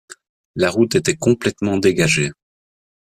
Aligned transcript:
La 0.55 0.71
route 0.71 0.95
était 0.95 1.15
complètement 1.15 1.77
dégagée. 1.77 2.31